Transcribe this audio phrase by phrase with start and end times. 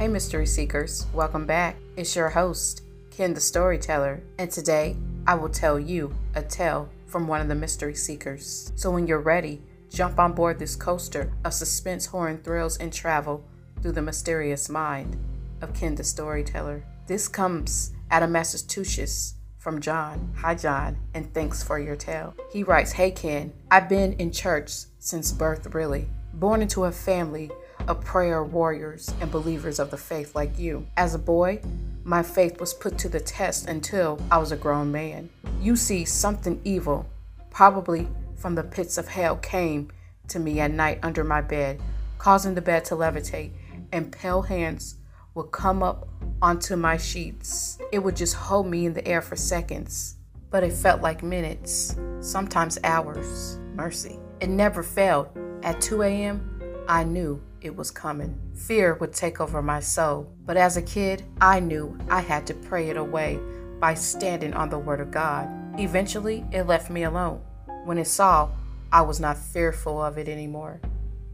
[0.00, 1.76] Hey, mystery Seekers, welcome back.
[1.94, 4.96] It's your host, Ken the Storyteller, and today
[5.26, 8.72] I will tell you a tale from one of the Mystery Seekers.
[8.76, 9.60] So when you're ready,
[9.90, 13.44] jump on board this coaster of suspense, horror, and thrills and travel
[13.82, 15.18] through the mysterious mind
[15.60, 16.82] of Ken the Storyteller.
[17.06, 20.32] This comes out of Massachusetts from John.
[20.38, 22.34] Hi, John, and thanks for your tale.
[22.50, 26.08] He writes Hey, Ken, I've been in church since birth, really.
[26.32, 27.50] Born into a family
[27.90, 30.86] of prayer warriors and believers of the faith like you.
[30.96, 31.60] As a boy,
[32.04, 35.28] my faith was put to the test until I was a grown man.
[35.60, 37.06] You see, something evil,
[37.50, 39.90] probably from the pits of hell, came
[40.28, 41.82] to me at night under my bed,
[42.18, 43.50] causing the bed to levitate,
[43.90, 44.94] and pale hands
[45.34, 46.08] would come up
[46.40, 47.76] onto my sheets.
[47.90, 50.14] It would just hold me in the air for seconds,
[50.50, 53.58] but it felt like minutes, sometimes hours.
[53.74, 54.20] Mercy.
[54.40, 55.26] It never failed.
[55.64, 56.46] At 2 a.m.,
[56.88, 58.38] I knew it was coming.
[58.54, 60.32] Fear would take over my soul.
[60.46, 63.38] But as a kid, I knew I had to pray it away
[63.78, 65.48] by standing on the Word of God.
[65.78, 67.40] Eventually, it left me alone.
[67.84, 68.50] When it saw,
[68.92, 70.80] I was not fearful of it anymore.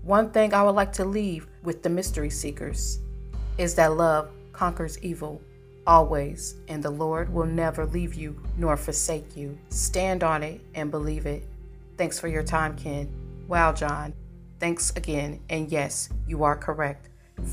[0.02, 3.00] One thing I would like to leave with the mystery seekers
[3.58, 5.40] is that love conquers evil
[5.86, 9.58] always, and the Lord will never leave you nor forsake you.
[9.68, 11.44] Stand on it and believe it.
[11.96, 13.08] Thanks for your time, Ken.
[13.48, 14.12] Wow, John.
[14.58, 15.40] Thanks again.
[15.50, 17.08] And yes, you are correct.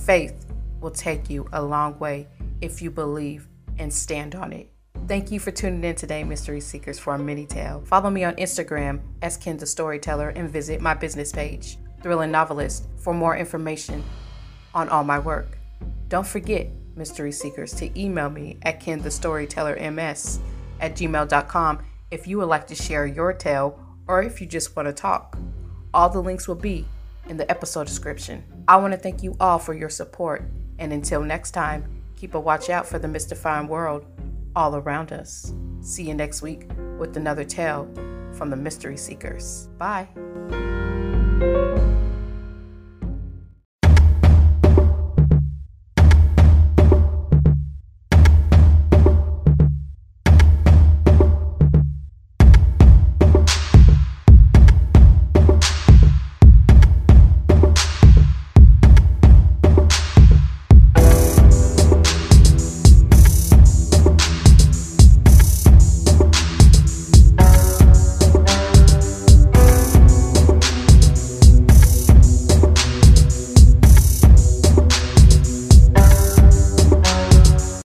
[0.06, 0.46] Faith
[0.80, 2.28] will take you a long way
[2.62, 3.48] if you believe
[3.78, 4.70] and stand on it.
[5.08, 7.84] Thank you for tuning in today, Mystery Seekers, for a mini tale.
[7.86, 12.88] Follow me on Instagram as Ken the Storyteller and visit my business page, Thrilling Novelist,
[12.96, 14.02] for more information
[14.74, 15.58] on all my work.
[16.08, 20.40] Don't forget, Mystery Seekers, to email me at kenthestorytellerms
[20.80, 24.88] at gmail.com if you would like to share your tale or if you just want
[24.88, 25.38] to talk.
[25.94, 26.86] All the links will be
[27.30, 28.44] in the episode description.
[28.68, 30.44] I want to thank you all for your support,
[30.80, 34.06] and until next time, keep a watch out for the mystifying world
[34.56, 35.54] all around us.
[35.82, 36.68] See you next week
[36.98, 37.88] with another tale
[38.34, 39.68] from the Mystery Seekers.
[39.78, 40.08] Bye.